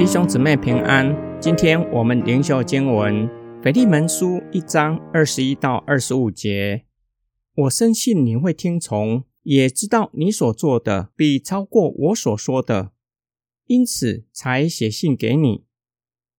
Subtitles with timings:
[0.00, 3.28] 弟兄姊妹平安，今天我们灵修经文
[3.62, 6.86] 腓利门书一章二十一到二十五节。
[7.54, 12.92] 我深信你会听从，也知道你所做的必超过我所说的，
[13.66, 15.66] 因此才写信给你。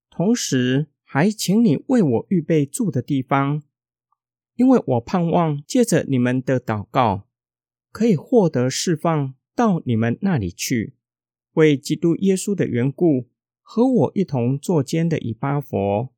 [0.09, 3.62] 同时还请你为我预备住的地方，
[4.55, 7.28] 因为我盼望借着你们的祷告，
[7.91, 10.95] 可以获得释放到你们那里去，
[11.53, 13.30] 为基督耶稣的缘故。
[13.73, 16.09] 和我一同作监的以巴佛，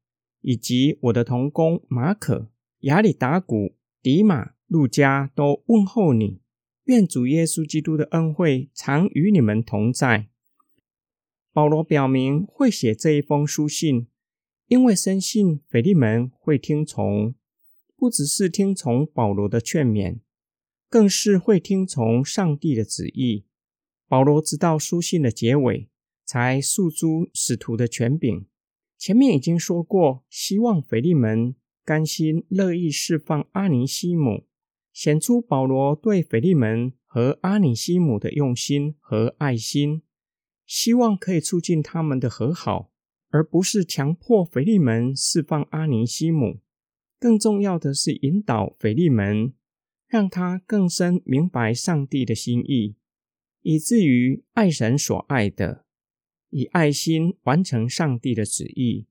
[0.42, 2.50] 以及我的同工马可、
[2.80, 6.42] 亚里达古、迪马、路加都问候你。
[6.86, 10.30] 愿主耶稣基督的恩惠常与你们同在。
[11.52, 14.08] 保罗表明会写这一封书信，
[14.66, 17.36] 因为深信腓利门会听从，
[17.96, 20.22] 不只是听从保罗的劝勉，
[20.90, 23.46] 更是会听从上帝的旨意。
[24.08, 25.88] 保罗知道书信的结尾。
[26.34, 28.48] 才诉诸使徒的权柄。
[28.98, 31.54] 前面已经说过，希望腓利门
[31.86, 34.48] 甘心乐意释放阿尼西姆，
[34.92, 40.02] 显出保罗对腓利门和阿尼西姆的用心和爱心，
[40.66, 42.90] 希望可以促进他们的和好，
[43.30, 46.62] 而不是强迫腓利门释放阿尼西姆。
[47.20, 49.54] 更重要的是引导腓利门，
[50.08, 52.96] 让他更深明白上帝的心意，
[53.62, 55.86] 以至于爱神所爱的。
[56.54, 59.08] 以爱心完成上帝的旨意。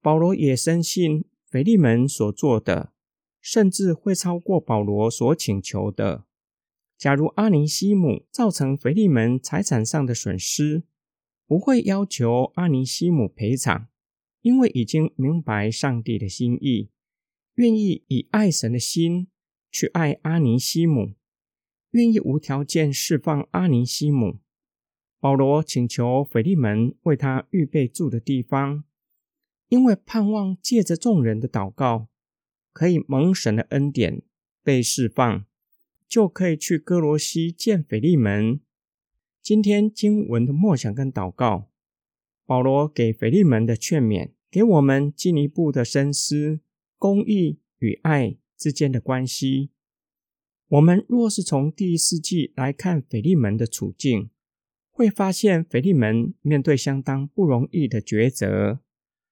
[0.00, 2.92] 保罗也深信腓利门所做的，
[3.40, 6.24] 甚至会超过保罗所请求的。
[6.96, 10.84] 假如阿尼西姆造成腓利门财产上的损失，
[11.46, 13.88] 不会要求阿尼西姆赔偿，
[14.42, 16.90] 因为已经明白上帝的心意，
[17.54, 19.28] 愿意以爱神的心
[19.70, 21.14] 去爱阿尼西姆，
[21.90, 24.38] 愿意无条件释放阿尼西姆。
[25.20, 28.84] 保罗请求腓利门为他预备住的地方，
[29.68, 32.08] 因为盼望借着众人的祷告，
[32.72, 34.22] 可以蒙神的恩典
[34.64, 35.44] 被释放，
[36.08, 38.60] 就可以去哥罗西见腓利门。
[39.42, 41.70] 今天经文的默想跟祷告，
[42.46, 46.60] 保罗给腓利门的劝勉，给我们进一步的深思
[46.98, 49.70] 公义与爱之间的关系。
[50.68, 54.30] 我们若是从第一世纪来看腓利门的处境，
[55.00, 58.80] 会发现腓利门面对相当不容易的抉择。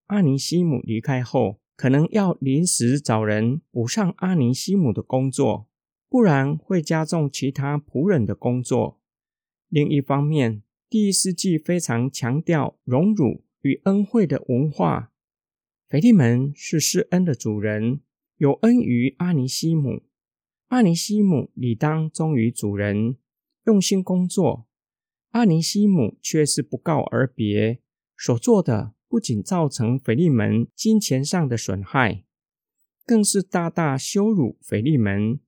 [0.06, 5.68] 阿尼西姆离开后，可能要临时找人补上阿尼西姆的工作，
[6.08, 8.98] 不然会加重其他仆人的工作。
[9.68, 15.12] 另一方面，第一世纪非常强调荣辱与恩惠的文化。
[15.90, 18.00] 腓利门是施恩的主人，
[18.38, 20.04] 有恩于阿尼西姆，
[20.68, 23.18] 阿尼西姆理当忠于主人，
[23.66, 24.66] 用心工作。
[25.30, 27.80] 阿尼西姆却是不告而别，
[28.16, 32.24] 所做的不仅造成腓利门金钱上的损害，
[33.04, 35.38] 更是大大羞辱腓利门。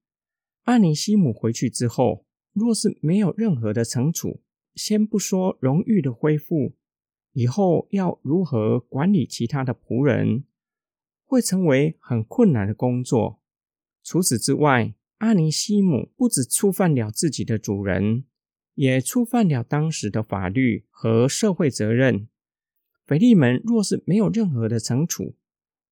[0.64, 4.42] 阿尼西姆回去之后，若是没有任何的惩处，
[4.74, 6.74] 先不说荣誉的恢复，
[7.32, 10.44] 以后要如何管理其他的仆人，
[11.24, 13.40] 会成为很困难的工作。
[14.02, 18.24] 除此之外，阿尼西姆不止触犯了自己的主人。
[18.80, 22.26] 也触犯了当时的法律和社会责任。
[23.06, 25.34] 腓利门若是没有任何的惩处，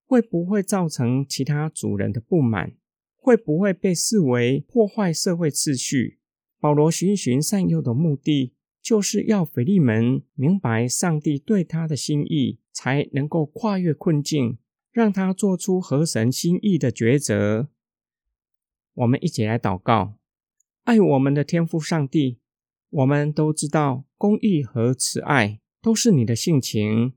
[0.07, 2.73] 会不会造成其他主人的不满？
[3.15, 6.19] 会不会被视为破坏社会秩序？
[6.59, 14.57] 保罗循循善诱的目的，就是要腓利门明白上帝对他的心意，才能够跨越困境，
[14.91, 17.69] 让他做出合神心意的抉择。
[18.95, 20.15] 我们一起来祷告：
[20.85, 22.39] 爱我们的天父上帝。
[22.91, 27.13] 我们都知道，公义和慈爱都是你的性情。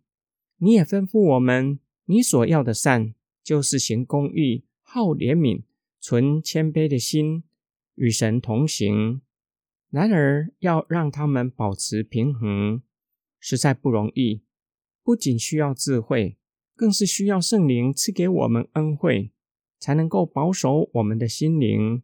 [0.58, 5.64] 你也吩咐我们，你所要的善，就是行公义、好怜悯、
[6.00, 7.44] 存谦卑的心，
[7.96, 9.22] 与神同行。
[9.90, 12.82] 然而，要让他们保持平衡，
[13.40, 14.41] 实在不容易。
[15.03, 16.38] 不仅需要智慧，
[16.76, 19.32] 更是需要圣灵赐给我们恩惠，
[19.79, 22.03] 才能够保守我们的心灵，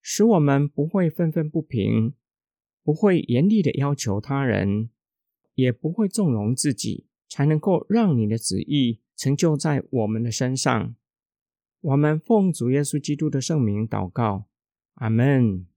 [0.00, 2.14] 使我们不会愤愤不平。
[2.82, 4.90] 不会严厉的要求他人，
[5.54, 10.94] 也不会纵容自己，才能够让你的旨意成就在我们的身上。
[11.80, 14.46] 我们奉主耶稣基督的圣名祷告，
[14.94, 15.71] 阿门。